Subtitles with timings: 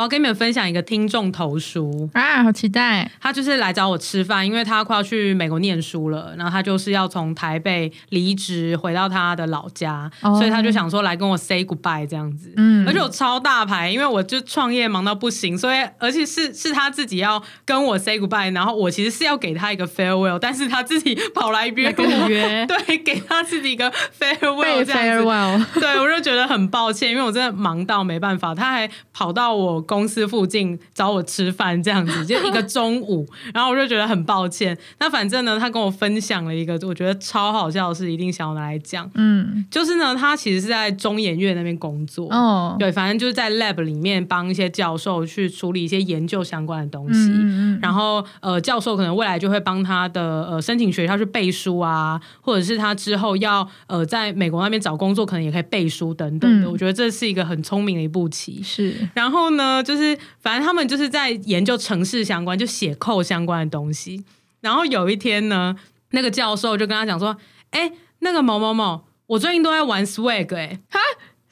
[0.00, 3.10] 我要跟你们分享一个听众投书啊，好期待！
[3.20, 12.50] 他就是来找我吃饭，因为他快要去美国念书了，然后他就是要从台北离职回到他的老家，哦、所以他就想说来跟我 say goodbye 这样子。
[12.56, 25.24] 嗯，而且我超大牌，因为我就创业忙到不行，所以而且是是他自己要跟我 say goodbye，然后我其实是要给他一个 farewell，但是他自己跑来约跟我约， 对，给他自己一个 farewell 这样子。
[25.26, 29.84] farewell，对，我就觉得很抱歉，因为我真的忙到没办法，他还跑到我。
[29.90, 34.78] 公司附近找我吃饭，这样子就一个中午，然后我就觉得很抱歉。
[35.00, 39.10] 那反正呢，他跟我分享了一个我觉得超好笑的事，一定想要拿来讲。
[39.14, 42.28] 嗯，就是呢，他其实是在中研院那边工作。
[42.30, 47.28] 哦，对，反正就是在 lab 里面帮一些教授去处理一些研究相关的东西。
[47.30, 47.78] 嗯嗯。
[47.82, 56.68] 然后呃，教授可能未来就会帮他的呃申请学校去背书啊，或者是他之后要呃在美国那边找工作，可能也可以背书等等的。
[56.68, 58.62] 嗯，我觉得这是一个很聪明的一步棋。
[58.62, 58.94] 是。
[59.14, 59.79] 然后呢？
[59.82, 64.24] 就是，反正他们就是在研究城市相关，就写 code 相关的东西。
[64.60, 65.74] 然后有一天呢，
[66.10, 67.36] 那个教授就跟他讲说
[67.70, 71.00] ：“哎、欸，那个某某某，我最近都在玩 Swag，哎，哈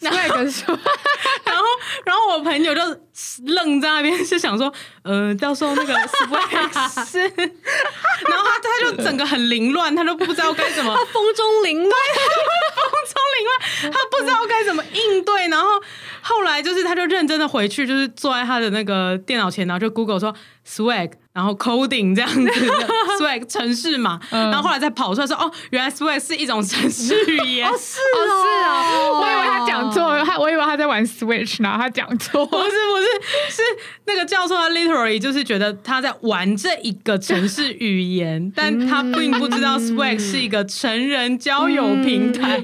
[0.00, 0.78] ，Swag 是吧？”
[1.44, 1.64] 然后，
[2.04, 2.82] 然后我朋友就
[3.46, 4.70] 愣在那边，就想说
[5.02, 7.18] ：“呃，教授，那个 Swag 是……”
[8.28, 11.90] 然后他他就整个很凌乱，他都不知道该怎么，他风中凌乱，
[12.74, 15.68] 风中凌乱，他不知道该怎么应对，然后。
[16.28, 20.34] 后来就是，他就认真的回去，就是坐在他的那个电脑前，然后就 Google 说
[20.66, 22.46] Swag，然后 coding 这样子
[23.18, 33.62] ，Swag 城市嘛， 然后后来再跑出来说，哦，原来 Swag 是一种城市语言，哦 是哦，是哦， 我以为他讲错，他我以为他在玩 Switch，然后他讲错，不是不是，是
[34.04, 42.62] 那个教授他 literally 就是觉得他在玩这一个城市语言，但他并不知道 Swag 是一个成人交友平台。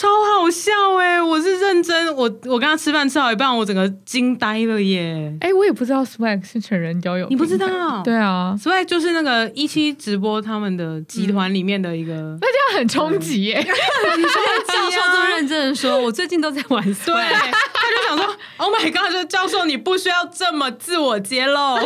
[0.00, 1.20] 超好笑哎、欸！
[1.20, 5.30] 我是认真，我我跟他吃饭吃到一半，我整个惊呆了耶！
[5.42, 8.00] 哎、欸，我也不知道 Swag 是成人交友，你不知道？
[8.02, 13.58] 对啊，Swag 就是那个一期直播他们的集团里面的一个，嗯、那这样很冲击耶！
[13.58, 17.22] 你说教授这么认真的说， 我最近都在玩 Swag，对
[17.52, 21.76] 他就想说，Oh my God，就教授你不需要这么自我揭露，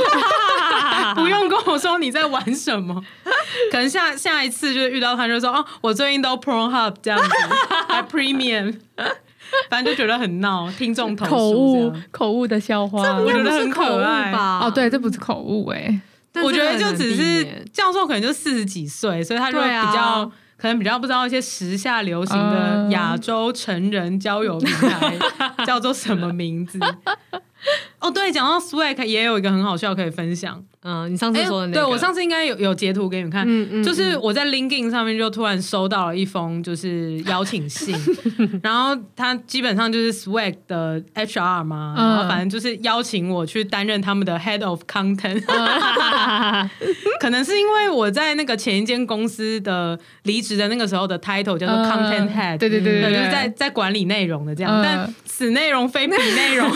[1.17, 3.03] 不用跟我说你在玩什么，
[3.71, 7.31] 可能下下一次就是遇到他就说，哦，我最近都 Pornhub 这样子。
[8.11, 8.75] Premium，
[9.71, 14.61] 反正就觉得很闹，听众投诉口误口误的笑话，我觉得很可爱吧？
[14.63, 16.01] 哦，对，这不是口误哎，
[16.43, 26.79] 我觉得就只是教授可能就四十几岁，所以他就会比较、啊、可能比较不知道一些时下流行的亚洲成人交友平台、嗯、 叫做什么名字。
[28.01, 30.63] 哦，对，讲到 Swag 也有一个很好笑可以分享。
[30.87, 37.97] 嗯，你上次说的那个，对，我上次应该有有截图给你们看，嗯嗯，就是我在 LinkedIn 上面就突然收到了一封就是邀请信，
[38.63, 45.43] 然后他基本上就是 Swag 的 HR 嘛，然后反正就是邀请我去担任他们的 Head of Content，
[47.19, 56.71] 可能是因为我在那个前一间公司的离职的那个时候的 title 叫做 Content Head，对对对对，就是在在管理内容的这样，但此内容非彼内容。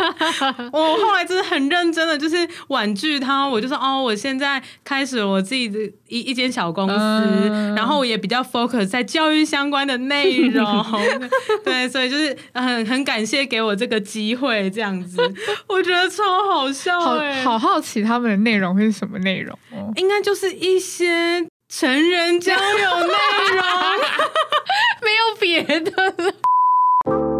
[0.72, 2.36] 我后来真的很认真的，就是
[2.68, 5.78] 婉拒他，我就说哦，我现在开始我自己的
[6.08, 10.84] 一一间小公司，嗯、然后我也比较 focus 在教育相关的内容，
[11.64, 15.20] 对，所以就是很很感谢给我这个机会，这样子，
[15.68, 16.22] 我觉得超
[16.52, 19.58] 好笑，哎，好好奇他们的内容会是什么内容？
[19.96, 23.14] 应该就是一些成人交友内
[23.54, 23.64] 容，
[25.02, 27.39] 没有别的了。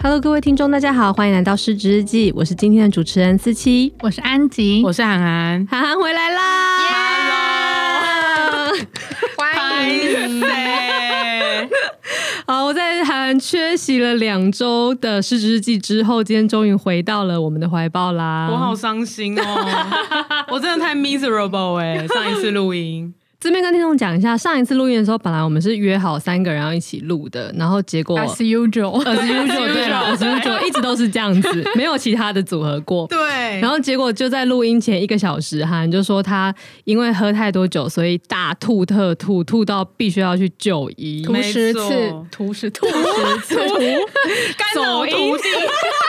[0.00, 2.32] Hello，各位听众，大家好，欢迎来到失职日记。
[2.36, 6.42] 我是今天的主持人思琪，我是安吉，我是涵涵，涵涵回来啦！
[9.36, 11.68] 欢迎谁？
[12.46, 18.48] 好，我在涵涵缺席了两周的失职日记之后，今天终于回到了我们的怀抱啦！
[18.52, 19.96] 我好伤心哦，
[20.52, 22.06] 我真的太 miserable 哎、欸！
[22.06, 23.12] 上一次录音。
[23.40, 33.06] 这边跟听众讲一下，上一次录音的时候，本来我们是约好三个人要一起录的，然后结果 as usual，as usual，对了，as usual，一直都是这样子，没有其他的组合过。
[33.10, 36.52] 对，然后结果就在录音前一个小时，哈，就说他
[36.82, 43.56] 因为喝太多酒，所以大吐特吐，吐到必须要去就医，吐十次，吐十吐 十次，
[44.56, 45.42] 干脑涂地，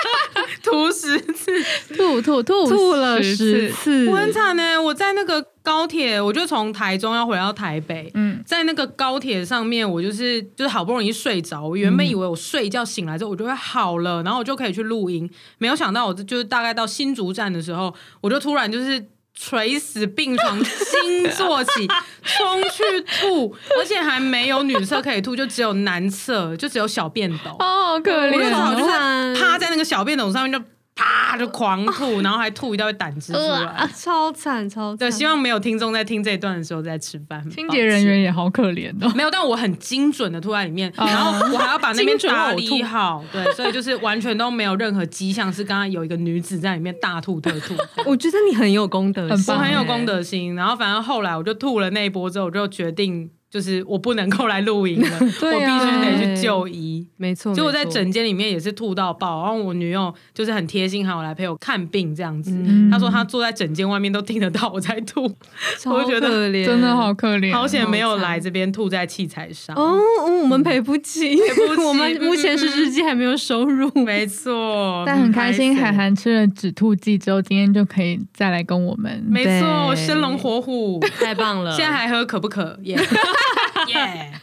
[0.63, 1.51] 吐十次，
[1.95, 5.45] 吐吐吐吐了十次，我很惨呢，我在那个。
[5.69, 15.29] 高铁，我就从台中要回到台北，嗯，在那个高铁上面，我就是就是好不容易睡着，我原本以为我睡一觉醒来之后我就会好了，然后我就可以去录音，
[15.59, 19.05] 没有想到我就是大概到新竹站的时候，我就突然就是
[19.35, 21.87] 垂死病床， 新坐起，
[22.23, 30.59] 冲去吐，而且还没有女厕可以吐，就只有男厕，就只有小便斗，哦，好可怜，我就好就是趴在那个小便斗上面就。
[30.99, 34.97] 啪就狂吐，然后还吐一大堆胆汁出来，呃、超惨超惨。
[34.97, 37.49] 对，希望没有听众在听这一段的时候在吃饭。
[37.49, 39.09] 清洁人员也好可怜哦。
[39.15, 43.23] 没有，但我很精准的吐在里面，然后我还要把那边打理好。
[43.31, 47.73] 对，所以就是完全都没有任何迹象是刚刚有一个女子在里面大吐特吐。
[48.05, 50.55] 我觉得你很有功德心，我很有功德心。
[50.55, 53.31] 然后反正后来我就吐了那一波之后，我就决定。
[53.49, 57.07] 就是我不能够来露营了， 对啊、我必须得去就医。
[57.17, 62.51] 没错，就我在诊间里面也是吐到爆，然后我女友就是很贴心，喊我来陪我看病这样子。
[62.91, 65.23] 她、嗯、说她坐在诊间外面都听得到我在吐，
[65.89, 69.75] 我就觉得真的好可怜，好险没有来这边吐在器材上。
[69.75, 69.97] 哦，
[70.43, 73.89] 我们赔不起，赔不起，我们目前是日记还没有收入。
[74.05, 79.25] 没错，但很开心，海涵吃了止吐剂之后，今天就可以再来跟我们。
[79.27, 81.71] 没错，生龙活虎，太棒了！
[81.75, 82.77] 现在还喝可不可？
[82.83, 82.97] 耶、
[83.87, 84.37] yeah。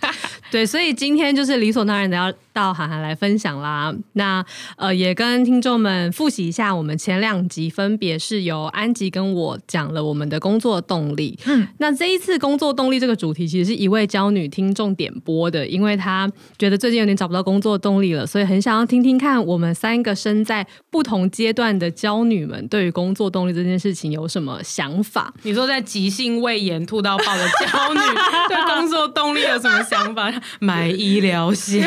[0.57, 3.95] 耶，对，所以今天就是理所当然的要到涵涵来分享啦。
[4.15, 4.45] 那
[4.77, 11.39] 呃，也跟听众们复习一下，我们前两集分别是由安吉跟我讲了我们的工作动力。
[11.45, 25.35] 嗯，那这一次工作动力这个主题，其实是一位娇女听众点播的，因为她觉得最近有点找不到工作动力了，所以很想要听听看我们三个身在不同阶段的娇女们对于工作动力这件事情有什么想法。
[25.43, 28.01] 你说在急性胃炎吐到爆的娇女
[28.49, 30.33] 对工作动力有什么想法？
[30.61, 31.83] 买医疗险，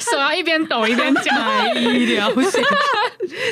[0.00, 2.62] 手要一边抖一边讲买医疗险。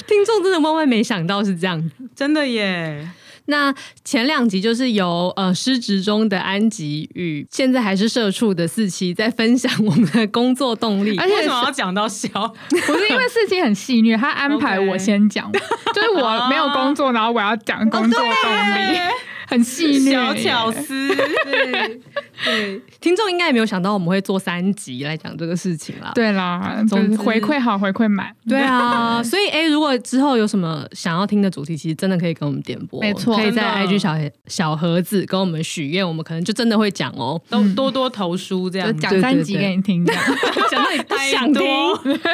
[0.07, 3.09] 听众真的万万没想到是这样，真的耶。
[3.49, 3.73] 那
[4.05, 12.29] 前两集就是由呃失职中的安吉与现在还是社畜的四期在分享我们的工作动力， 而且为什么要讲到笑？
[12.71, 18.99] 不是因为四期很戏虐，他安排我先讲就是我没有工作，然后我要讲工作动力。
[18.99, 19.13] Oh,
[19.47, 21.15] 很细腻，小巧思，
[21.45, 22.01] 对
[22.45, 26.13] 对，听众应该也没有想到我们会做三集来讲这个事情啦。
[26.15, 28.31] 对啦，总回馈好，回馈满。
[28.49, 34.15] 对啊， 所以哎、欸，如果之后有什么想要听的主题，其实真的可以跟我们点播，没错，可以在 IG 小
[34.47, 40.05] 小盒子跟我们许愿，我们可能就真的会讲哦、喔，都多多投书这样，讲三集给你听，
[40.71, 41.63] 讲到你不想听。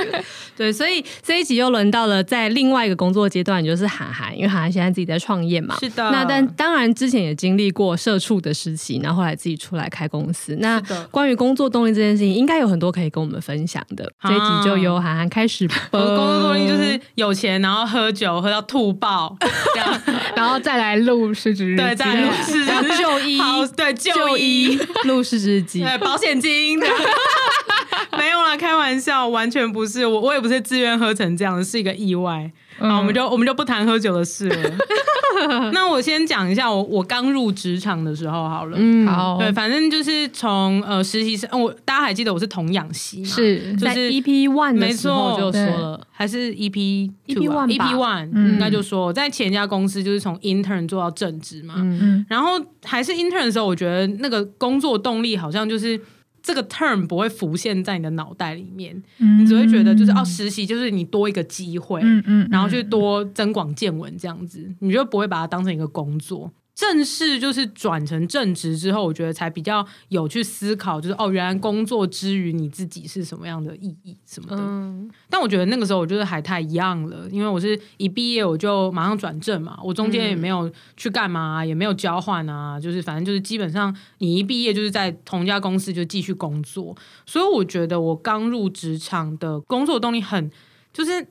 [0.57, 5.77] 对，所以这一集又轮到了在另外一个工作阶段，就是涵涵，因为涵涵现在自己在创业嘛。
[5.81, 6.11] 是的。
[6.11, 10.57] 那但当然之前也经历过社畜的时期，然后后来自己出来开公司。
[10.61, 14.09] 那关于工作动力这件事情，应该有很多可以跟我们分享的。
[14.23, 15.69] 这一集就由涵涵开始。
[15.91, 19.37] 我的工作动力就是有钱，然后喝酒喝到吐爆，
[19.75, 20.03] 这样，
[20.37, 23.41] 然后再来录失职日记，对，再来录失职就医，
[23.77, 26.79] 对，就医录失职日记，对，保险金。
[28.17, 32.53] 没有啦，开玩笑，完全不是我，我也不是自愿喝成这样的，是一个意外。
[32.79, 34.71] 好，嗯、我们就我们就不谈喝酒的事了。
[35.73, 38.77] 那我先讲一下我我刚入职场的时候好了。
[38.79, 43.29] 嗯，好，对，反正就是从呃实习生，我大家还记得我是童养媳嘛？
[43.29, 51.75] 是，就是 EP one 的时候就说了，还是 EP EP one EP one，应该就说在前一家公司就是从 intern 做到正职嘛。
[51.79, 56.01] 嗯，然后还是 intern 的时候，我觉得那个工作动力好像就是。
[56.43, 66.51] 这个 term 不会浮现在你的脑袋里面，嗯、你只会觉得就是哦，实习就是你多一个机会，嗯嗯、然后去多增广见闻这样子，你就不会把它当成一个工作。
[66.75, 74.57] 正式就是转成正职之后，我觉得才比较有去思考，就是哦，原来工作之余你自己是什么样的意义什么的。
[74.59, 90.51] 嗯、但我觉得那个时候我就是还太 young 了，因为我是一毕业我就马上转正嘛，我中间也没有去干嘛，嗯、也没有交换啊，就是反正就是基本上你一毕业就是在同一家公司就继续工作，所以我觉得我刚入职场的工作动力很
[90.93, 91.27] 就是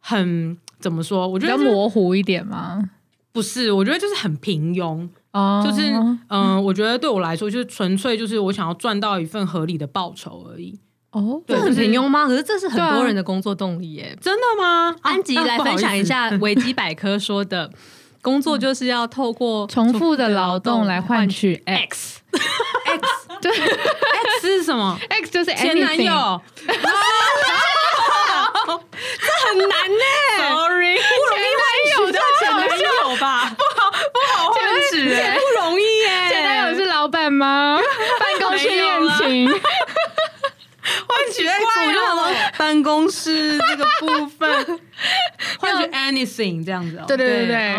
[0.00, 1.28] 很怎么说？
[1.28, 2.90] 我觉得比较模糊一点吗？
[3.36, 5.62] 不是，我觉得就是很平庸，oh.
[5.62, 10.80] 就是嗯、呃，我觉得对我来说，就是纯粹就是我想要赚到一份合理的报酬而已。
[11.10, 12.26] 哦，oh, 对，这很平庸吗？
[12.26, 14.96] 可是这是很多人的工作动力耶，真的吗？
[15.02, 17.70] 安吉来分享一下 维基百科说的。
[18.22, 22.22] 工作就是要透过重复的劳动来换取 X。
[22.32, 23.68] X 对， X
[24.42, 26.40] 是什么？X 就是前男友。
[28.66, 30.04] 这很难呢，
[30.42, 31.64] Sorry，不容易换
[32.06, 33.54] 取到前男友吧？
[33.56, 34.58] 不好不
[35.14, 36.08] 好换取，不容易耶。
[36.30, 37.78] 前男友是老板吗？
[38.18, 38.86] 办公室恋
[39.18, 39.48] 情，
[41.08, 44.80] 我取 X，我就想说办公室这个部分。
[45.60, 47.74] 换取 anything 这样子哦，对对对对，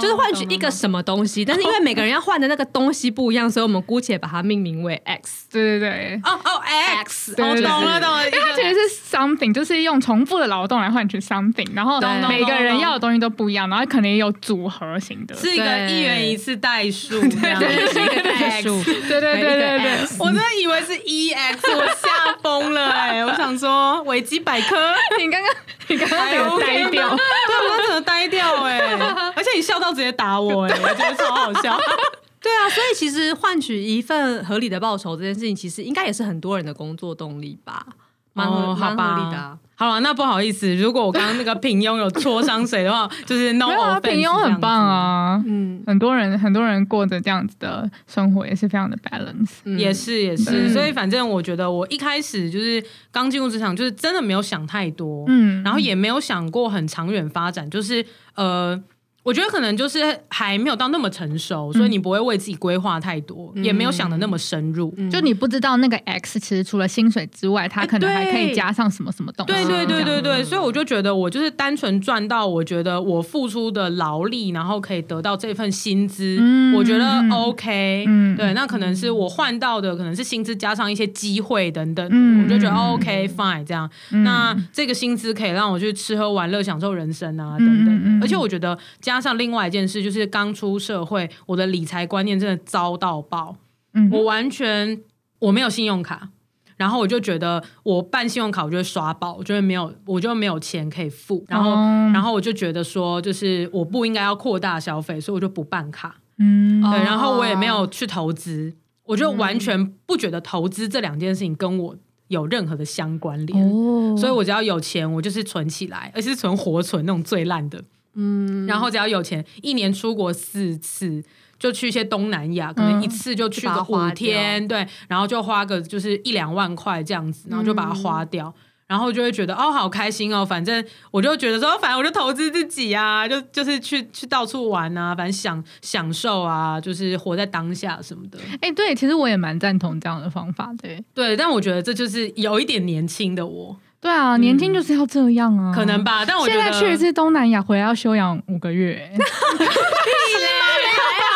[0.00, 5.46] 就是换取一个什么东西，但是因为每个人要换的那个东西不一样，所以我们姑且把它命名为 X。
[5.50, 6.60] 对对对，哦哦
[7.04, 24.76] X，我懂了懂了，因为它其实是 something，就是用重复的劳动来换取 something，然后每个人要的东西都不一样，然后可能也有组合型的，是一个一元一次代数，对 对对，对对对对对，我真的以为是 EX， 我吓疯了哎，我想说维基百科，
[25.18, 25.54] 你刚刚
[25.88, 26.56] 你刚刚有。
[26.58, 28.78] 呆掉，对，我真的呆掉哎！
[29.36, 31.78] 而且你笑到直接打我哎，我觉得超好笑。
[32.40, 37.84] 对啊，所以其实换取一份合理的报酬这件事情，其实应该也是很多人的工作动力吧？
[38.32, 39.58] 蛮合蛮合理的。
[39.78, 43.66] 好了，那不好意思，如果我刚刚那个平庸有戳伤谁的话， 就是 no。
[44.00, 50.70] 平庸很棒啊，嗯，很多人很多人过着这样子的生活，也是非常的 balance，也是也是。
[50.70, 58.04] 所以反正我觉得我一开始就是刚进入职场，就是真的没有想太多，嗯，然后也没有想过很长远发展，就是
[58.34, 58.82] 呃。
[59.26, 64.94] 我觉得可能就是还没有到那么成熟，所以你不会为自己规划太多，也没有想的那么深入。
[65.10, 69.52] 就你不知道那个 X 其实除了薪水之外，它可能还可以加上什么什么东西。
[69.52, 76.38] 对对对对对，所以我就觉得我就是单纯赚到我觉得我付出的劳力，然后可以得到这份薪资，
[76.76, 78.06] 我觉得 OK。
[78.36, 83.90] 对，那可能是我换到的可能是薪资加上一些机会等等，我就觉得 OK fine 这样。
[84.10, 88.20] 那这个薪资可以让我去吃喝玩乐、享受人生啊等等。
[88.22, 93.56] 而且我觉得加加上另外一件事，就是刚出社会，我的理财观念真的糟到爆。
[93.94, 95.00] 嗯、我完全
[95.38, 96.28] 我没有信用卡，
[96.76, 101.42] 然后我就觉得我办信用卡，我就会刷爆，我就会没有，我就没有钱可以付。
[101.48, 106.16] 然后，哦、然后我就觉得说，就是我不应该要扩大消费，所以我就不办卡。
[106.38, 107.02] 嗯，对。
[107.02, 111.96] 然后我也没有去投资，我就完全不觉得投资这两件事情跟我
[112.28, 113.66] 有任何的相关联。
[113.66, 117.82] 哦、所以我只要有钱，我就是存起来，而且是存活存那种最烂的。
[118.16, 121.22] 嗯，然后只要有钱，一年出国四次，
[121.58, 138.38] 就去一些东南亚，可能一次就去个五天，对，然后就花个就是一两万块这样子，然后就把它花掉，嗯、然后就会觉得哦，好开心哦，反正我就觉得说，反正我就投资自己啊，就就是去去到处玩啊，反正享享受啊，就是活在当下什么的。
[138.60, 143.76] 哎，对，其实我也蛮赞同这样的方法的，对，对，但我觉得这就是有一点年轻的我。
[144.00, 146.24] 对啊，年轻就是要这样啊，可能吧。
[146.26, 149.18] 但我觉得现在去一次东南亚，回来要休养五个月，还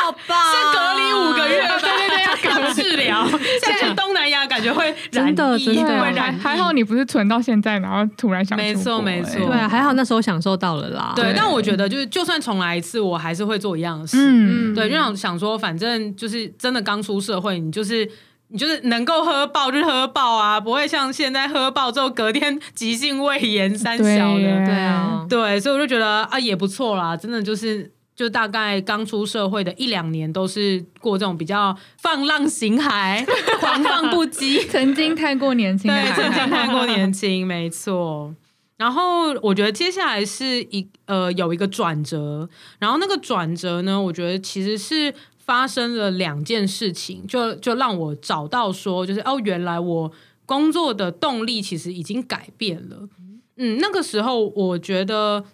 [0.05, 0.37] 好吧？
[0.52, 3.26] 是隔离五个月，对对对，要隔治疗。
[3.64, 6.33] 现在去东南亚感觉会真的真的会染。
[6.38, 11.12] 还好你不是存到现在，然后突然想没错没错，对啊，还好那时候享受到了啦。
[11.17, 14.17] 对，但我觉得就是就算重来一次，我还是会做一样的事。
[14.19, 18.09] 嗯，对，就想想说，反正就是真的刚出社会，你就是。
[18.52, 33.25] 你就是能够喝爆就喝爆啊，不会像现在喝爆之后隔天急性胃炎三小的，对，对啊，对，所以我就觉得啊也不错啦，真的就是就大概刚出社会的一两年都是过这种比较放浪形骸、
[33.61, 38.35] 狂放不羁，曾经太过年轻，对，曾经太过年轻，没错。
[38.76, 45.14] 然后我觉得接下来是一呃有一个转折，然后那个转折呢，我觉得其实是。
[45.50, 50.12] 发生了两件事情，就就让我找到说，就是哦，原来我
[50.47, 53.09] 工作的动力其实已经改变了。
[53.57, 55.45] 嗯，那个时候我觉得，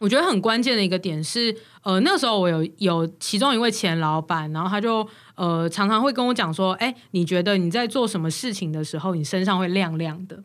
[0.00, 10.42] 我觉得很关键的一个点是，呃，那时候我有有其中一位前老板，然后他就呃常常会跟我讲说，哎，你觉得你在做什么事情的时候，你身上会亮亮的。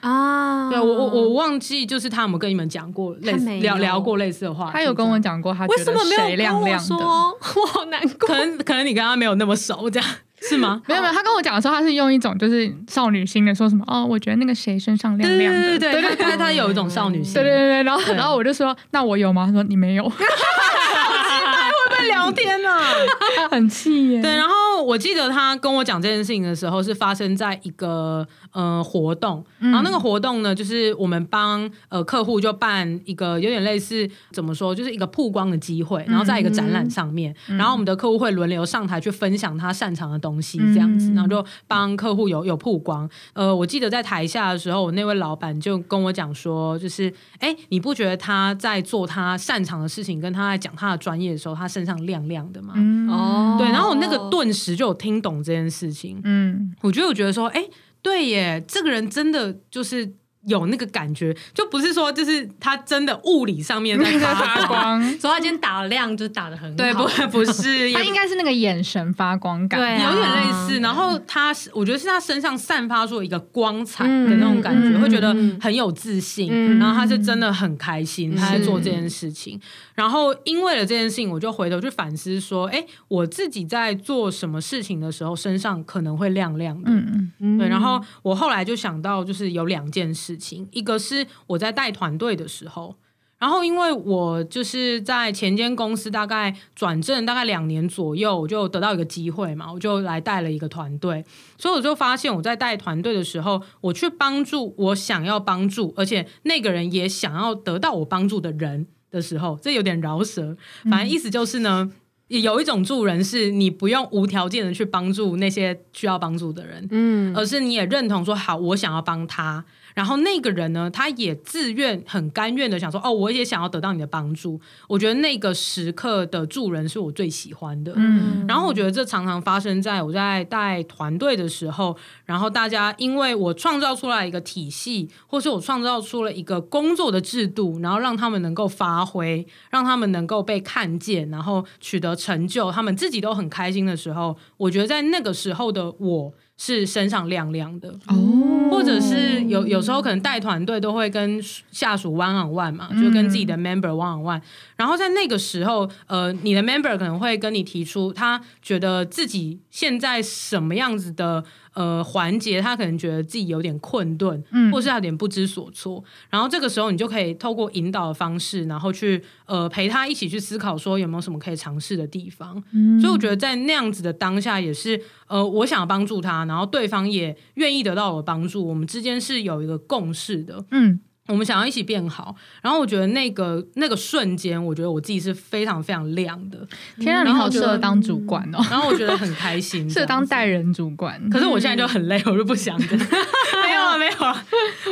[0.00, 4.70] 啊，对我我我忘记，就是他有没有跟你们讲过类似聊聊过类似的话？
[4.72, 6.96] 他有跟我讲过，他觉得谁亮亮的？
[6.96, 8.28] 我好难过。
[8.28, 10.08] 可能可能你跟他没有那么熟，这样
[10.42, 10.82] 是吗？
[10.88, 19.46] 没有没有，他跟我讲的时候，他是用一种就是少女心的说什么哦，我觉得那个谁身上亮亮的，对对对，他他有一种少女心，对对对，然后然后我就说，那我有吗？
[19.46, 20.10] 他说你没有。
[20.12, 22.68] 会不会聊天呢？
[23.50, 24.22] 很气耶。
[24.22, 43.08] 对，然后后我记得他跟我讲这件事情的时候，是发生在一个呃活动，然后那个活动呢，就是我们帮呃客户就办一个有点类似怎么说，就是一个曝光的机会，然后在一个展览上面，然后我们的客户会轮流上台去分享他擅长的东西，这样子，然后就帮客户有有曝光。
[43.32, 52.74] 呃，我记得在台下的时候，我那位老板就跟我讲说，就是哎，你不觉得他在做他擅长的事情，跟他在讲他的专业的时候，他身上亮亮的吗？
[53.10, 56.20] 哦，对，然后我那个顿时就有听懂这件事情。
[56.24, 57.68] 嗯，我就有觉得说，哎，
[58.00, 60.14] 对耶，这个人真的就是。
[60.46, 66.76] 有那个感觉，就不是说就是他真的物理上面在发光，所以他今天打亮就打的很好。
[66.76, 70.80] 对，不不是，他应该是那个眼神发光感，对，有点类似。
[70.80, 76.78] 然后他是，我觉得是他身上散发出一个光彩的那种感觉，会觉得很有自信。
[76.78, 79.60] 然后他是真的很开心，他在做这件事情。
[79.94, 86.90] 然后因为了这件事情，我就回头去反思说，哎，我自己在做什么事情的时候，身上可能会亮亮的。
[86.90, 87.68] 嗯嗯，对。
[87.68, 90.31] 然后我后来就想到，就是有两件事。
[90.32, 92.96] 事情，一个是我在带团队的时候，
[93.38, 101.24] 然后因为我就是在前间公司大概转正大概两年左右，我就得到一个机会嘛，我就来带了一个团队，
[101.58, 110.56] 所以我就发现我在带团队的时候，我去帮助我想要帮助，而且那个人也想要得到我帮助的人的时候，这有点饶舌，
[110.90, 111.90] 反正意思就是呢。
[111.90, 111.98] 嗯
[112.32, 119.62] 有一种助人是你不用无条件的去帮助那些需要帮助的人，嗯，而是你也认同说好，我想要帮他。
[119.94, 127.92] 然后那个人呢，他也自愿、很甘愿的想说：“哦，我也想要得到你的帮助。”我觉得那个时刻的助人是我最喜欢的。
[127.96, 146.34] 嗯，然后我觉得这常常发生在我在带团队的时候，然后大家因为我创造出来一个体系，或是我创造出了一个工作的制度，然后让他们能够发挥，让他们能够被看见，然后取得成就，他们自己都很开心的时候，我觉得在那个时候的我。
[146.64, 151.42] 是身上亮亮的，哦，或者是有有时候可能带团队都会跟
[151.72, 154.40] 下属 one on one 嘛，就跟自己的 member one on one，
[154.76, 161.44] 然后在那个时候，呃，你的 member 可能会跟你提出他觉得自己现在什么样子的。
[161.74, 172.62] 呃，环节他可能觉得自己有点困顿，嗯，或是有点不知所措，然后这个时候你就可以透过引导的方式，然后去呃陪他一起去思考，说有没有什么可以尝试的地方。
[172.72, 180.64] 嗯，所以我觉得在那样子的当下，也是呃，我想要帮助他，然后对方也愿意得到我的帮助，我们之间是有一个共识的。
[180.70, 181.00] 嗯。
[181.28, 186.58] 我们想要一起变好，然后我觉得那个那个瞬间，我觉得我自己是非常非常亮的。
[186.98, 188.58] 天啊，你好适合当主管哦！
[188.68, 191.20] 然后我觉得很开心， 适合当带人主管。
[191.30, 192.96] 可是我现在就很累， 我就不想的。
[193.62, 194.44] 没有啊，没有啊！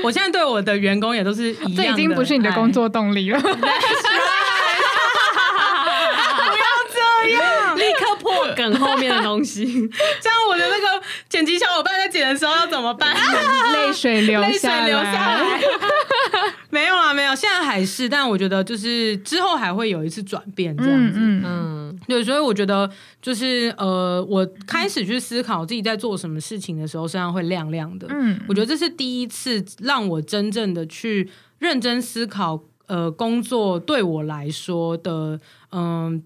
[0.05, 1.77] 我现在对我的员工也都是一样。
[1.77, 3.40] 这已经不是你的工作动力了。
[3.40, 3.57] 不要
[6.93, 9.64] 这样，立刻破梗后面的东西。
[9.64, 13.14] 这样我的那个剪辑小伙伴在剪的时候要怎么办？
[13.73, 15.61] 泪水流下来。
[16.70, 31.28] 没有啊，没有，现在还是，但我觉得就是之后还会有一次转变这样子，嗯，嗯，对，所以我觉得就是呃，我开始去思考自己在做什么事情的时候，身上会亮亮的，嗯，我觉得这是第一次让我真正的去
[31.59, 36.22] 认真思考，呃，工作对我来说的，嗯、呃。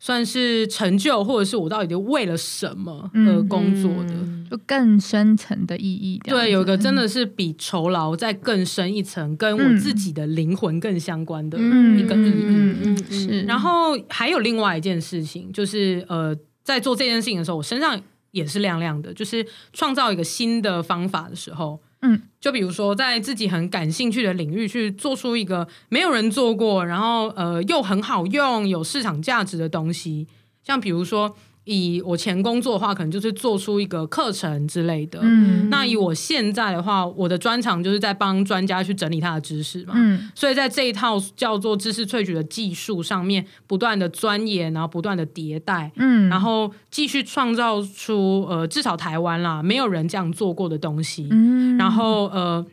[0.00, 6.18] 算是成就，或者是我到底为了什么而工作的，嗯嗯、就更深层的意义。
[6.24, 12.44] 对，有一个真的是比酬劳再更深一层，跟我自己的灵魂更相关的一个意义。
[12.46, 13.42] 嗯嗯，是。
[13.42, 16.34] 然后还有另外一件事情，就是呃，
[16.64, 21.78] 在做这件事情的时候，我身上也是亮亮的，就是创造一个新的方法的时候。
[22.02, 30.26] 嗯，就比如说，在自己很感兴趣的领域去做出一个没有人做过，然后呃又很好用、有市场价值的东西，
[30.62, 31.36] 像比如说。
[31.70, 35.20] 以我前工作的话，可能就是做出一个课程之类的。
[35.22, 39.94] 嗯，那以我现在的话，我的专长就是在帮专家去整理他的知识嘛。
[39.96, 45.92] 嗯，所以在这一套叫做知识萃取的技术上面，不断的钻研，然后不断的迭代。
[45.94, 51.28] 嗯，然后继续创造出呃，至少台湾啦，没有人这样做过的东西。
[51.30, 52.66] 嗯，然后呃。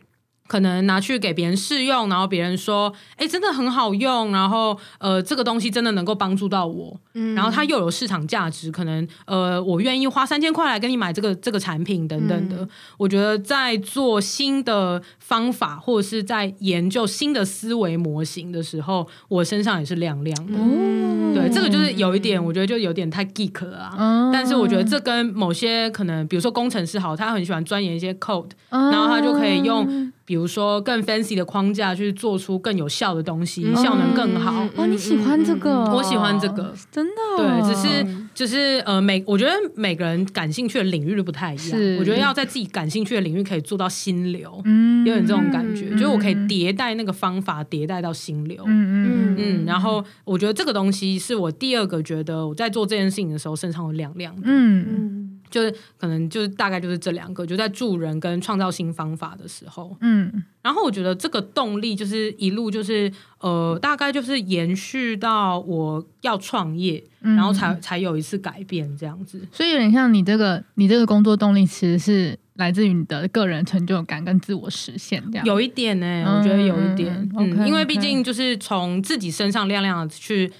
[0.48, 6.98] 可能拿去给别人试用，然后别人说：“哎，真的很好用。”然后呃，这个东西真的能够帮助到我。
[7.14, 12.56] 嗯，然后它又有市场价值，可能呃，我愿意花三千块来跟你买这个这个产品等等的。
[12.62, 20.54] 嗯，我觉得在做新的方法，或者是在研究新的思维模型的时候，我身上也是亮亮的。
[20.58, 23.94] 嗯，对，这个就是有一点，我觉得就有点太 geek 了啊。
[23.98, 30.10] 嗯，但是我觉得这跟某些可能，比如说工程师好，他很喜欢钻研一些 code，然后他就可以用。
[30.28, 34.68] 比如说更 fancy 的框架去做出更有效的东西，嗯、效能更好。
[34.76, 35.86] 哦，你喜欢这个？
[35.86, 37.12] 我喜欢这个，真的。
[37.38, 41.78] 对，只是就是呃，每我觉得每个人感兴趣的领域都不太一样。
[41.78, 49.64] 是我觉得要在自己感兴趣的领域可以做到心流，嗯，有点这种感觉，嗯、就是我可以迭代那个方法，迭代到心流，嗯嗯嗯。
[49.64, 55.27] 然后我觉得这个东西是我第二个觉得我在做这件事情的时候身上有亮亮的，嗯嗯。
[55.50, 69.40] 就是可能就是大概就是这两个，就在助人跟创造新方法的时候，嗯，然后我觉得这个动力就是一路就是呃，大概就是延续到我要创业，嗯、然后才才有一次改变这样子。
[69.52, 75.46] 所以有点像你这个你这个工作动力，其实是来自于你的个人成就感跟自我实现这样。
[75.46, 80.52] 有一点呢、我觉得有一点，嗯，嗯 okay, 因为毕竟就是从自己身上亮亮的去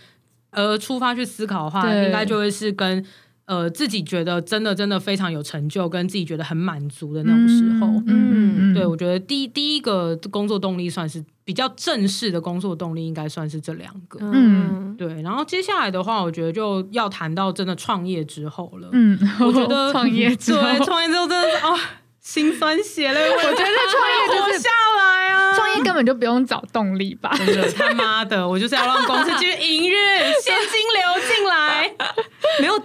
[0.50, 3.04] 呃出发去思考的话，应该就会是跟。
[3.48, 15.22] 呃，自己觉得真的真的非常有成就，跟自己觉得很满足的那种时候，嗯，对，我觉得第一第一个工作动力算是比较正式的工作动力，应该算是这两个，嗯，对。
[15.22, 21.72] 然后接下来的话，我觉得就要谈到真的创业之后了，嗯， 我觉得创业之后，对，创业之后真的是啊。
[21.72, 21.78] 哦
[22.20, 25.54] 心酸血泪，我觉得创业就是活下来啊！
[25.54, 27.34] 创业根本就不用找动力吧？
[27.38, 29.96] 真的他妈的，我就是要让公司继续营运，
[30.44, 30.77] 现金流进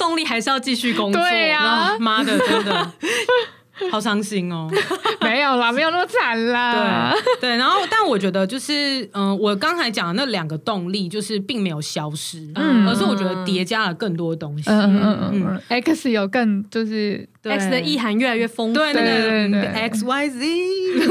[0.04, 1.22] 动力还是要继续工作。
[1.22, 2.92] 对呀、啊，妈的，真的。
[3.92, 4.70] 好伤心哦，
[5.20, 7.12] 没有啦，没有那么惨啦。
[7.42, 14.70] 对对，然后但我觉得就是，嗯、呃，我刚才讲的那两个动力就是并没有消失，嗯，而是我觉得叠加了更多东西。
[14.70, 17.54] 嗯嗯嗯嗯，X 有更就是对。
[17.54, 20.39] X 的意涵越来越丰富，对对对对，X Y Z，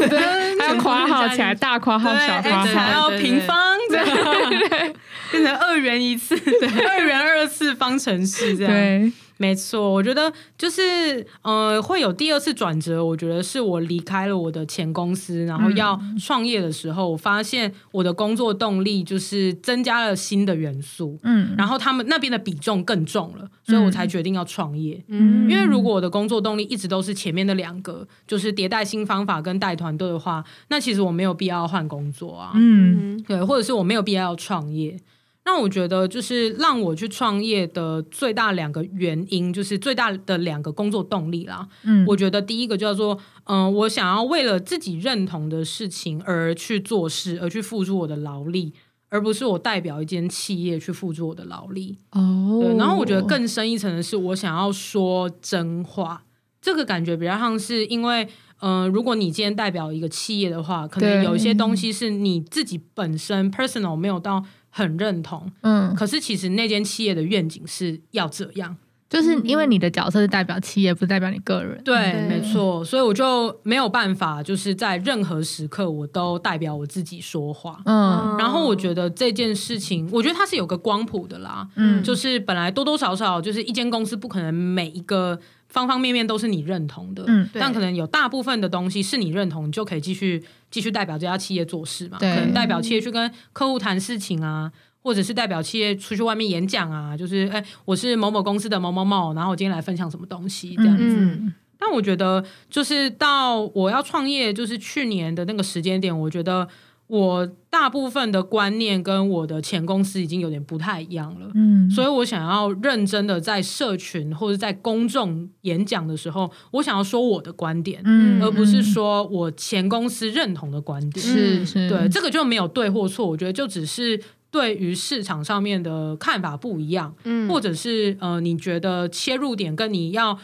[0.09, 4.95] 对，还要括号起来，大括号小括号，还要平方，对对对，
[5.33, 8.73] 变成二元一次， 对，二元二次方程式这样。
[8.73, 9.13] 对。
[9.39, 13.05] 没错，我觉得就是呃，会有第二次转折。
[13.05, 21.19] 我觉得是我离开了我的前公司，然后要创业的时候，我发现我的工作动力就是增加了新的元素。
[21.25, 25.03] 嗯，然后他们那边的比重更重了，所以我才决定要创业。
[25.09, 32.53] 嗯，因为如果我的工作动力一直都是前面的两个，就是迭代新方法跟带团队的话，那其实我没有必要换工作啊。
[32.55, 34.97] 嗯，对，或者是我没有必要要创业。
[35.45, 41.69] 那我觉得，就是让我去创业的最大两个原因，就是最大的两个工作动力啦。
[41.83, 48.73] 嗯，我觉得第一个叫做，嗯、呃，我想要为了自己认同的事情而去做事，而去付出我的劳力，
[49.09, 51.99] 而不是我代表一间企业去付出我的劳力。
[52.13, 52.77] 哦，对。
[52.77, 56.23] 然后我觉得更深一层的是，我想要说真话。
[56.61, 58.23] 这个感觉比较像是，因为，
[58.61, 64.45] 嗯、呃，如果你今天代表一个企业的话，可能有一些东西是你自己本身 personal 没有到。
[64.75, 68.75] 很认同，嗯，可是其实那间企业的愿景是要这样，
[69.11, 72.29] 就是因为你的角色是代表企业，不是代表你个人，对，对。
[72.29, 85.39] 没错，所以我就没有办法，就是在任何时刻我都代表我自己说话，嗯，然后我觉得这件事情，我觉得它是有个光谱的啦，嗯，就是本来多多少少就是一间公司不可能每一个。
[85.69, 92.19] 方方面面都是你认同的，嗯，但可能有大部分的东西是你认同，你就可以继续继续代表这家企业做事嘛。
[92.19, 101.05] 可能代表企业去跟客户谈事情啊，或者是代表企业出去外面演讲啊，就是哎，我是某某公司的某某某，然后我今天来分享什么东西这样子。
[101.07, 106.67] 嗯，但我觉得，就是到我要创业，就是去年的那个时间点，我觉得。
[107.09, 124.19] 我大部分的观念跟我的前公司已经有点不太一样了，嗯，所以我想要认真的在社群或者在公众演讲的时候，我想要说我的观点，嗯，而不是说我前公司认同的观点，是是，对，这个就没有对或错，我觉得就只是
[124.51, 130.39] 对于市场上面的看法不一样，嗯，或者是呃，你觉得切入点跟你要。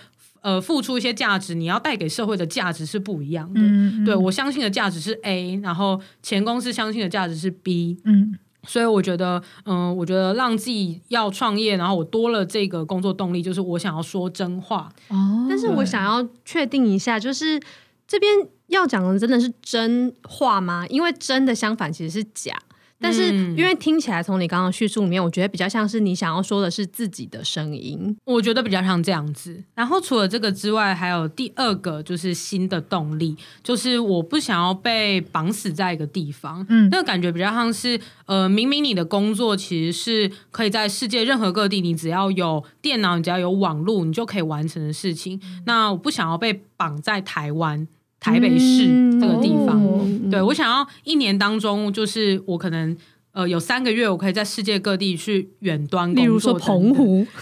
[0.48, 3.60] 呃，付出一些价值，你要带给社会的价值是不一样的。
[3.62, 7.98] 嗯，对，我相信的价值是 A，然后前公司相信的价值是 B。
[8.04, 14.90] 嗯，所以我觉得，嗯、呃，我觉得让自己要创业，然后我多了这个工作动力，就是我想要说真话。
[15.08, 17.60] 哦，但是我想要确定一下，就是
[18.06, 18.32] 这边
[18.68, 20.86] 要讲的真的是真话吗？
[20.88, 22.56] 因为真的相反其实是假。
[23.00, 29.62] 但是，因为听起来从你刚刚叙述里面，我觉得比较像是你想要说的是自己的声音，我觉得比较像这样子。
[29.74, 36.66] 然后除了这个之外，还有第二个就是新的动力，就是我不想要被绑死在一个地方。
[36.68, 45.40] 嗯，那个感觉比较像是，呃，明明你的工作其实是可以在世界任何各地，你只要有电脑，你只要有网络，你就可以完成的事情。
[45.66, 47.86] 那我不想要被绑在台湾。
[48.20, 48.86] 台北市
[49.20, 52.96] 这个地方，对，我想要一年当中，就是我可能
[53.32, 57.26] 呃有三个月，我可以在世界各地去远端工作，例如说澎湖。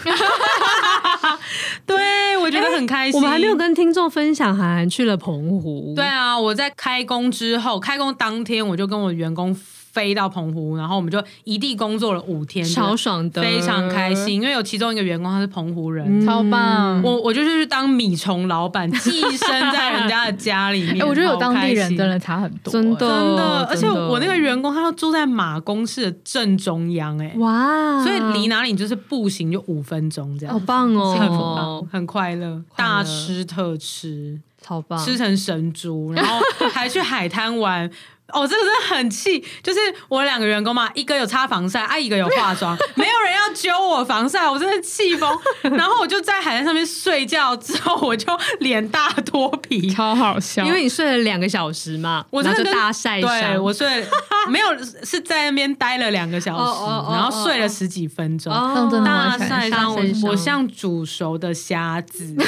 [1.85, 3.13] 对，我觉得很开心。
[3.13, 5.93] 欸、我们还没有跟听众分享，韩寒去了澎湖。
[5.95, 9.55] 对啊，我在开工之后，开工当天我就跟我员工。
[9.97, 14.35] 飞到澎湖，然后我们就一地工作了五天，超爽的，非常开心。
[14.35, 17.01] 因为有其中一个员工他是澎湖人，超棒。
[17.01, 21.01] 我我就是去当米虫老板，寄生在人家的家里面。
[21.01, 23.65] 哎，我觉得有当地人真的差很多，真的真的。
[23.71, 36.39] 而且我那个员工他要住在马公市的正中央，哎，哇，所以离哪里就是步行就五分钟这样，好棒哦，很棒，很快乐，大吃特吃，超棒，吃成神猪，然后
[36.71, 37.89] 还去海滩玩。
[38.33, 45.37] 哦，这个真的很气，就是我两个员工嘛，一个有擦防晒，啊，一个有化妆，没有人要揪我防晒，我真的气疯。
[45.61, 48.27] 然后我就在海滩上面睡觉，之后我就
[48.59, 50.65] 脸大脱皮，超好笑。
[50.65, 53.29] 因为你睡了两个小时嘛，我真的就大晒伤。
[53.29, 54.05] 对，我睡
[54.49, 59.95] 没有是在那边待了两个小时，然后睡了十几分钟，哦、大晒伤。
[59.95, 62.35] 我我像煮熟的虾子。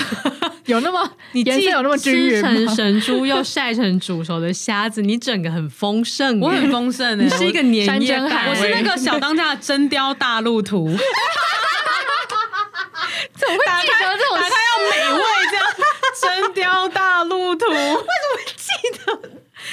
[0.70, 2.74] 有那么 你颜色有那么均匀吗？
[2.74, 10.88] 神猪又晒成煮熟的虾子，你整个很丰盛，我很丰盛，你是一个年夜海，我是那个小当家的真雕大陆图。
[13.36, 14.38] 怎么会记得这种？
[14.38, 15.66] 打开要美味这样，
[16.22, 17.98] 真雕大陆图，为什么
[18.36, 18.70] 会记
[19.06, 19.12] 得？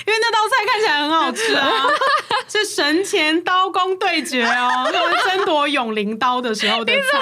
[0.06, 1.86] 因为那道菜看起来很好吃啊，
[2.48, 7.18] 是神前刀工对决哦，他们争夺永灵刀的时候的菜。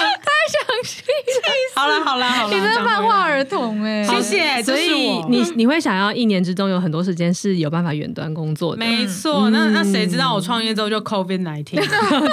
[0.00, 0.99] 太详细，
[1.74, 4.62] 好了好了好了，你真的漫画儿童哎，谢谢。
[4.62, 4.92] 所以
[5.28, 9.50] 你你会想要一年之中有很多时间是有办法远端工作的，没错。
[9.50, 11.80] 那那谁知道我创业之后就 COVID nineteen，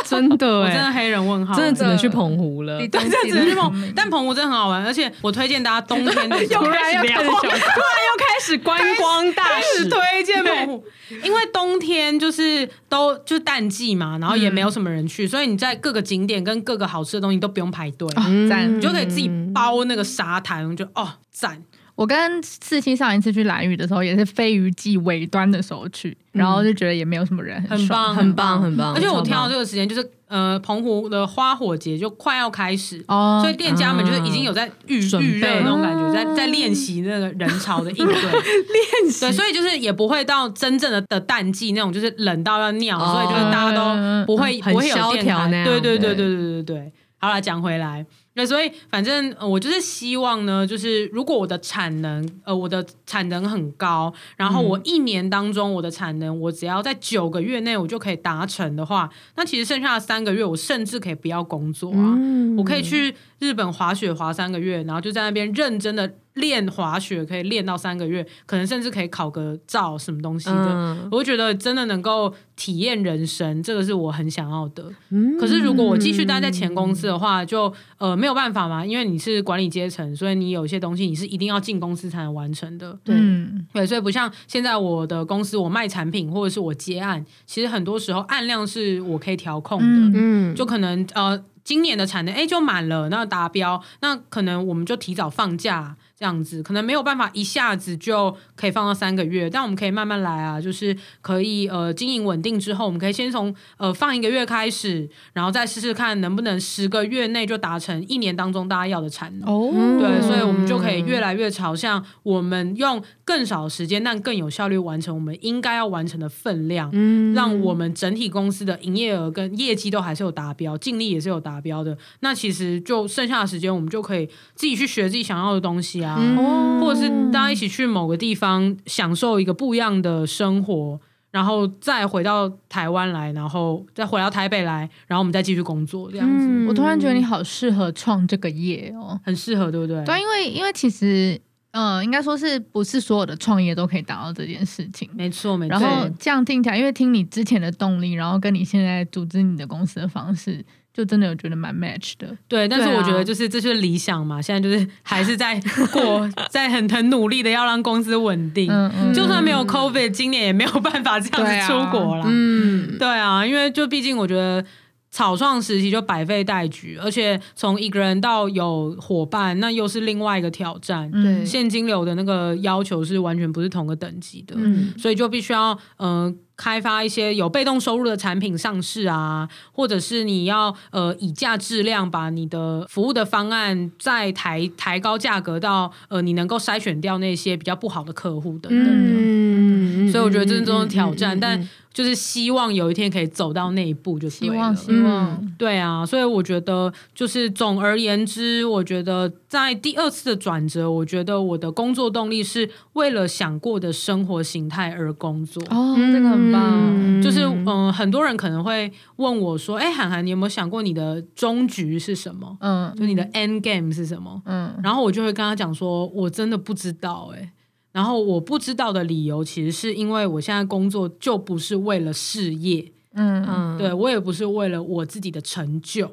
[0.05, 3.77] 真的我，真的黑人问号，真的只能去澎湖了，对，真的只能去澎湖。
[3.95, 9.87] 但澎湖真的很好玩，而且我推荐大家冬天的 时候，突然又开始突然又开始观光大使。
[9.87, 10.83] 推荐澎湖，
[11.23, 18.07] 因为冬天就是都就是淡季嘛，然后也没有什么人去，所以你在各个景点跟各个好吃的东西都不用排队。
[18.49, 21.61] 赞，你就可以自己包那个沙滩，我就哦赞。
[21.95, 28.93] 我跟四七上一次去蓝屿的时候，也是飞鱼季尾端的时候去，然后就觉得也没有什么人，很棒，很棒，很棒。
[28.93, 39.21] 而且我听到这个时间，就是呃，澎湖的花火节就快要开始，哦，所以店家们就是已经有在预预热那种感觉，在在练习那个人潮的应对 练习。
[39.21, 45.65] 对，所以就是也不会到真正的的淡季那种，就是冷到要尿，所以就是大家都不会不会有萧条那样。
[45.65, 46.93] 对对对对对对对。
[47.19, 48.05] 好了，讲回来。
[48.37, 74.85] 对，所以反正我就是希望呢，就是如果我的产能，呃，我的产能很高，然后我一年当中我的产能，我只要在九个月内我就可以达成的话，那其实剩下的三个月，我甚至可以不要工作啊，嗯、我可以去日本滑雪滑三个月，然后就在那边认真的练滑雪，可以练到三个月，可能甚至可以考个照什么东西的，嗯、我觉得真的能够体验人生，这个是我很想要的。
[75.09, 78.27] 嗯、可是如果我继续待在前公司的话，就呃没。
[78.27, 82.99] 有办法嘛，因为你是管理阶层，所以你有些东西你是一定要进公司才能完成的。
[83.01, 90.11] 对，嗯、对，所以不像现在我的公司，我卖产品或者是我接案，其实很多时候案量是我可以调控的。
[90.13, 95.97] 嗯，就可能呃，今年的产能哎就满了，那达标，那可能我们就提早放假。
[96.17, 109.47] 这样子可能没有办法一下子就可以放到三个月，但我们可以慢慢来啊，就是可以呃经营稳定之后，我们可以先从呃放一个月开始，然后再试试看能不能十个月内就达成一年当中大家要的产能。
[109.47, 121.95] 哦，对，所以我们就可以越来越朝向我们用更少时间但更有效率完成我们应该要完成的分量，嗯，让我们整体公司的营业额跟业绩都还是有达标，净利也是有达标的。
[122.21, 124.25] 那其实就剩下的时间，我们就可以
[124.55, 126.17] 自己去学自己想要的东西啊。
[126.19, 130.99] 嗯，或者是大家一起去某个地方享受一个不一样的生活，
[131.31, 136.45] 然后再回到台湾来，然后再回到台北来，然后我们再继续工作这样子。
[136.47, 140.03] 嗯，我突然觉得你好适合创这个业哦，很适合，对不对？
[140.05, 141.39] 对，因为因为其实，
[141.71, 145.09] 嗯，应该说是不是所有的创业都可以达到这件事情？
[145.13, 145.79] 没错，没错。
[145.79, 150.65] 然后这样听起来，因为听你之前的动力，然后跟你现在组织你的公司的方式。
[150.97, 155.61] 就真的有觉得蛮 match 的，对，但是我觉得就是这就是理想嘛，现在就是还是在
[155.93, 164.65] 过，在很很努力的要让公司稳定，嗯嗯、就算没有 COVID，今年也没有办法这样子出国了，嗯，对啊，因为就毕竟我觉得
[165.11, 176.25] 草创时期就百废待举，而且从一个人到有伙伴，那又是另外一个挑战，对，现金流的那个要求是完全不是同个等级的，嗯，所以就必须要嗯。
[176.25, 188.91] 呃开发一些有被动收入的产品上市啊，或者是你要呃以价质量把你的服务的方案再抬抬高价格到呃你能够筛选掉那些比较不好的客户等等的。
[188.91, 191.69] 嗯嗯，所以我觉得这是这种挑战，嗯嗯嗯嗯、但。
[191.97, 205.59] 就是希望有一天可以走到那一步，就希望希望、嗯、对啊，所以我觉得就是总而言之，我觉得在第二次的转折，我觉得我的工作动力是为了想过的生活形态而工作。
[205.71, 206.61] 哦，这个很棒。
[206.63, 212.55] 嗯、就是嗯、呃，很多人可能会问我说：“哎，涵涵，你有没有想过你的终局是什么？
[212.61, 217.53] 嗯，就你的 end game 是什么？”嗯，然后我就会跟他讲说：“我真的不知道、欸。”哎。
[217.97, 223.43] 然后我不知道的理由，其实是因为我现在工作就不是为了事业，嗯。
[223.43, 226.07] 嗯，对我也不是为了我自己的成就，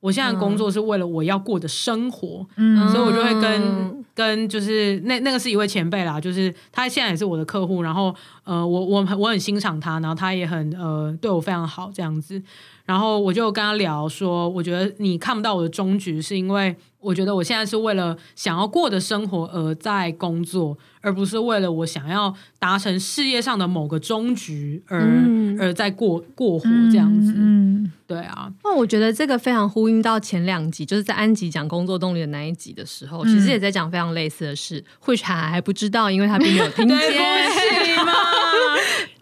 [0.00, 8.16] 我现在工作是为了我要过的生活，嗯，所以我就会跟跟就是那那个是一位前辈啦，就是他现在也是我的客户，然后
[8.46, 12.42] 呃，我我我很欣赏他，然后他也很呃对我非常好这样子，
[12.86, 20.78] 然后我就跟他聊说，我觉得你看不到我的终局，是因为我觉得我现在是为了想要过的生活而在工作。
[21.02, 28.52] 而不是为了我想要达成事业上的某个终局而、嗯、而在过过活这样子，嗯嗯、对啊。
[28.64, 34.84] 那我觉得这个非常呼应到前两集，就是在安吉讲工作动力的那一集的时候，嗯、其实也在讲非常类似的事。
[34.98, 36.98] 或许还还不知道，因为他并没有 听见。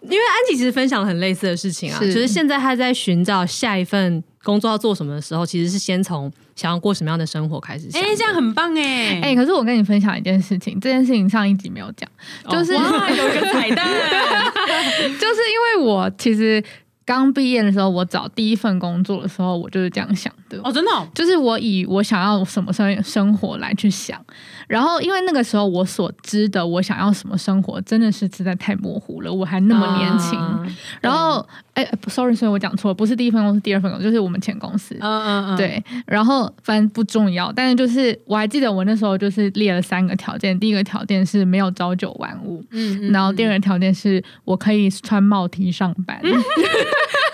[0.09, 6.31] 因为安吉其实分享了很类似的事情啊，是就是现在他在寻找下一份工作要做什么的时候，其实是先从。
[6.55, 7.89] 想要过什么样的生活开始？
[7.91, 9.19] 哎、欸，这样很棒哎！
[9.21, 12.09] 哎、欸，可是我跟你分享一件事情，这件事情上一集没有讲，
[12.49, 13.85] 就是、哦、有一个彩蛋，
[15.19, 16.63] 就是因为我其实
[17.05, 20.59] 刚毕业的时候，我找第一份工作的时候，我就是这样想的。
[20.63, 24.19] 哦，真的、哦，就是我以我想要什么生生活来去想。
[24.67, 29.31] 然后，因为那个时候我所知的我想要什么生活，真的是实在太模糊了。
[29.31, 30.65] 我还那么年轻，啊、
[30.99, 34.97] 然后，哎，sorry，所以我讲错了，不是第一份工作，是第二份公司，就是我们前公司。
[34.99, 35.57] 嗯嗯嗯。
[35.57, 46.19] 对，然后反正不重要，但是就是我还记得我那时候就是列了三个条件，第一个条件是没有朝九晚五，嗯，嗯，然后第二个条件是我可以穿帽 T 上班。
[46.23, 46.31] 嗯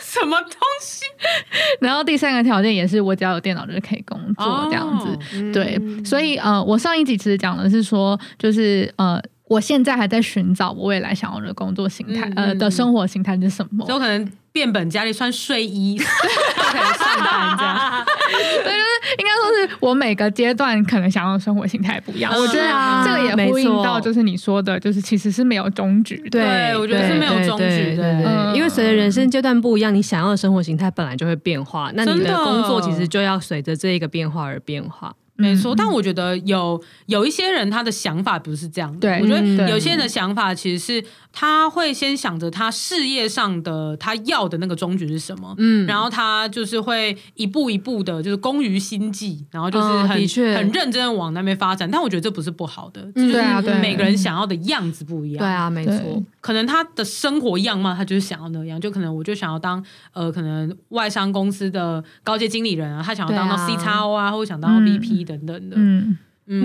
[0.01, 0.51] 什么东
[0.81, 1.05] 西？
[1.79, 13.85] 然后第三个条件也是我只要有电脑就是可以工作这样子，哦、对，嗯、所以呃，我上一集其实讲的是说，就是呃，我现在还在寻找我未来想要的工作形态，嗯嗯、呃的生活形态是什么？
[13.89, 18.05] 有可能变本加厉穿睡衣就可以上班这样。
[18.63, 18.87] 对，就是
[19.17, 22.31] 应该说是我每个阶段可能想要的生活形态不一样。
[22.33, 26.15] 我觉得这个也呼应到，就是你说的，就是其实是没有终局。
[26.29, 28.53] 对，我觉得是没有终局的。
[28.55, 35.13] 因为随着人生阶段不一样，你想要的生活形态本来就会变化，那你的工作其实就要随着这一个变化而变化。
[35.35, 38.99] 没错，但我觉得有有一些人他的想法不是这样的。
[38.99, 50.09] 对，我觉得有些人的想法其实是他会先想着他事业上的他要的那个终局是什么，嗯，然后他就是会一步一步的，就是工于心计，然后就是很
[50.55, 51.89] 很认真的往那边发展。
[51.89, 55.39] 但我觉得这不是不好的，就是每个人想要的样子不一样。
[55.39, 65.21] 对啊，没错，可能他的生活样貌他就是想要那样，就可能我就想要当呃，可能外商公司的高阶经理人啊，他想要当到 CXO 啊，或者想当到 VP。
[65.21, 66.17] 等等的，嗯嗯，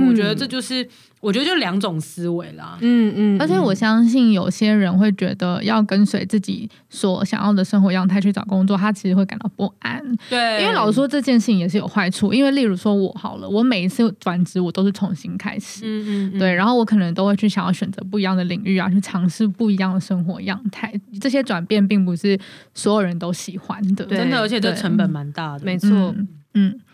[0.08, 0.86] 我觉得这就是，
[1.20, 22.38] 我觉得就两种思维啦，嗯嗯，而且我相信有些人会觉得要跟随自己所想要的生活样态去找工作，他其实会感到不安，对，因为老实说这件事情也是有坏处，因为例如说我好了，我每一次转职我都是重新开始，嗯嗯，对，然后我可能都会去想要选择不一样的领域啊，去尝试不一样的生活样态，这些转变并不是
[22.74, 25.88] 所有人都喜欢的，真的，而且这成本蛮大的，没错。
[25.90, 26.26] 嗯，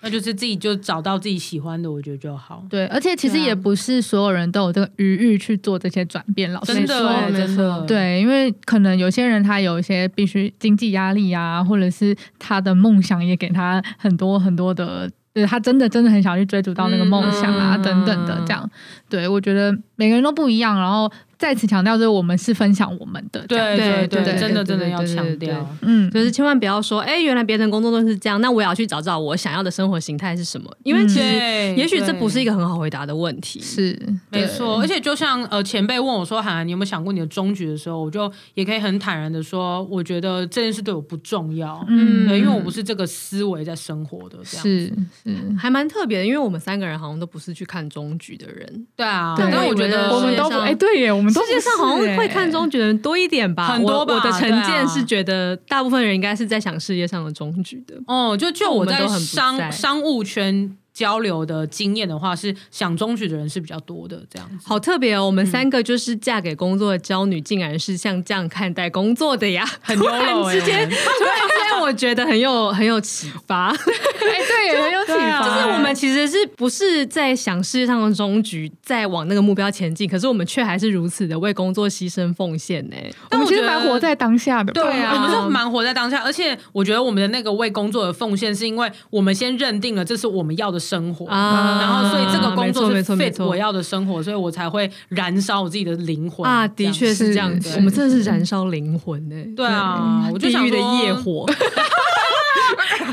[0.00, 2.64] 那就是自己就找到自己喜欢的，我觉得就好。
[2.68, 6.52] 对，而且其实也不是所有人都有这个余裕去做这些转变。
[6.52, 18.68] 老师说，真的，真的，对，因为可能有些人他有一些必须经济压力啊，或者是他的梦想也给他很多很多的，对他真的真的很想去追逐到那个梦想啊，嗯、等等的这样。
[19.12, 21.12] 对，我觉得每个人都不一样，然后。
[21.38, 30.72] 再次强调，就是我们是分享我们的，对对对，真的真的要强调，嗯，就是千万不要说，哎，原来别人工作都是这样，那我也要去找找我想要的生活形态是什么？
[30.84, 31.34] 因为其实
[31.74, 34.80] 也许这不是一个很好回答的问题，是没错。
[34.80, 44.86] 而且就像呃前辈问我说，韩寒，你有没有想过你的终局的时候，我就也可以很坦然的说，我觉得这件事对我不重要，嗯，对，因为我不是这个思维在生活的，这样是
[45.24, 45.56] 是。
[45.58, 51.32] 还蛮特别的，因为我们三个人好像都不是去看终局的人，对啊，但我觉得我们都哎对耶，我们。
[51.32, 53.66] 世界上好像会看中举的人多一点吧？
[53.68, 54.14] 很多吧。
[54.14, 57.96] 我的成见是觉得，大部分人应该是在想世界上的中举的。
[58.06, 64.22] 哦，就就我在商商务圈交流的经验的话，是想终局的人是比较多的。
[64.30, 65.26] 这样子好特别哦。
[65.26, 69.64] 我们三个就是嫁给工作的娇女，竟然是像这样看待工作的呀！
[69.80, 73.68] 很突然之间，突然之间，我觉得很有很有启发。
[73.72, 73.76] 哎，
[74.20, 75.42] 对， 很有启发。
[75.42, 82.96] 就是我们其实是不是在想世界上的终局，在往那个目标前进，可是我们却还是如此的为工作牺牲奉献呢？
[83.30, 84.72] 但我觉得蛮活在当下的。
[84.72, 96.66] 对啊，我们是蛮活在当下，而且我觉得我们的那个为工作的奉献，是因为我们先认定了这是我们要的生活啊，然后所以这个工作是 fit 我要的生活，所以我才会燃烧我自己的灵魂啊。
[96.68, 99.36] 的确是这样子，我们真的是燃烧灵魂呢。
[99.56, 101.46] 对啊，我就想的业火。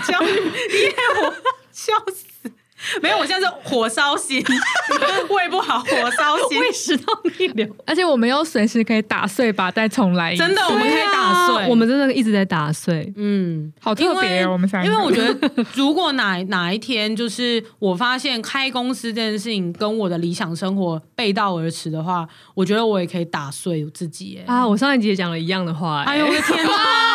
[0.07, 0.31] 焦虑，
[0.81, 1.33] 业火，
[1.71, 2.38] 笑死！
[3.01, 4.43] 没有，我现在是火烧心，
[5.29, 7.05] 胃不好，火烧心，胃食道
[7.37, 7.67] 逆流。
[7.85, 10.43] 而且我们又随时可以打碎吧，再重来一次。
[10.43, 13.11] 真的，我们可以打碎，我们真的一直在打碎。
[13.17, 14.87] 嗯，好特别哦，我们三个。
[14.87, 24.39] 因为我觉得，如果哪哪一天，就是我发现开公司这件事情跟我的理想生活背道而驰的话，我觉得我也可以打碎我自己。
[24.47, 26.03] 哎，啊，我上一集也讲了一样的话。
[26.03, 26.71] 哎呦我的天哪，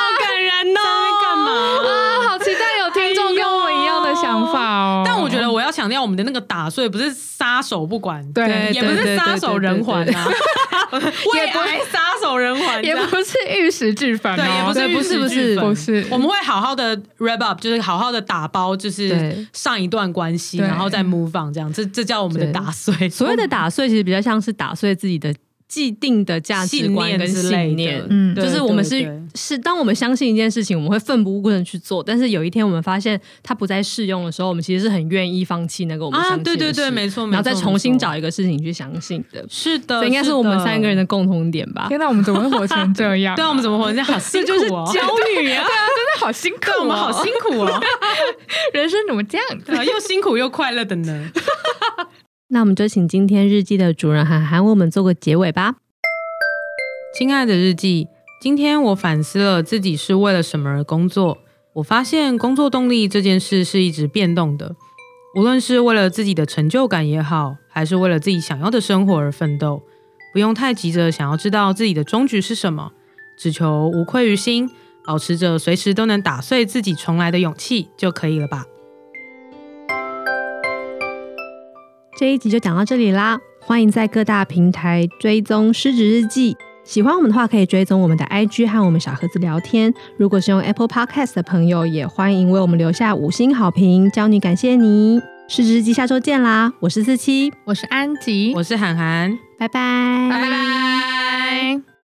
[6.15, 10.29] 们的那个打碎不是撒手不管，对，也不是撒 手人寰啊，
[10.93, 16.07] 也不是撒手人寰，也不是玉石俱焚，对，也不是，不是，不是，不是。
[16.11, 23.09] 我们会好好的 wrap up，就是好好的打包，就是上一段关系，然后再 move on，这样，这这叫我们的打碎。
[23.09, 25.35] 所谓的打碎，其实比较像是打碎自己的。
[25.75, 29.05] 既定的价值观跟信念，嗯，就是我们是
[29.35, 32.01] 是，当我们相信一件事情，我们会奋不顾身去做。
[32.01, 36.57] 但是有一天我们发现它不再适用的时候，我们其实是很愿意放弃那个我们相信的事。
[36.57, 39.45] 对对对，没错，然后再重新找一个事情去相信的。
[39.51, 41.87] 是的，这应该是我们三个人的共同点吧？
[41.89, 43.35] 天哪，我们怎么会活成这样？
[43.37, 44.07] 对啊，我们怎么活成这样？
[44.07, 45.64] 好辛苦哦，焦虑啊！
[45.66, 47.81] 对啊，真的好辛苦，我们好辛苦哦。
[48.72, 49.85] 人生怎么这样？
[49.85, 51.31] 又辛苦又快乐的呢？
[52.55, 55.75] 那我们就请今天日记的主人涵涵为我们做个结尾吧。
[57.13, 58.07] 亲爱的日记，
[58.41, 61.39] 今天我反思了自己是为了什么而工作。
[61.73, 64.77] 我发现工作动力这件事是一直变动的，
[65.35, 69.83] 无论是为了自己的成就感也好，还是为了自己想要的生活而奋斗，
[70.33, 72.93] 不用太急着想要知道自己的终局是什么，
[73.37, 74.71] 只求无愧于心，
[75.05, 78.65] 保持着随时都能打碎自己重来的勇气就可以了吧。
[82.17, 86.57] 这一集就讲到这里啦，欢迎在各大平台追踪失职日记。
[86.85, 89.93] 喜欢我们的话，可以追踪我们的 IG 和我们小盒子聊天。
[90.17, 95.21] 如果是用 Apple Podcast 的朋友，也欢迎为我们留下五星好评，教你感谢你。
[95.49, 96.73] 失职日记下周见啦！
[96.81, 101.85] 我是四七，我是安吉，我是涵涵，拜拜，拜拜。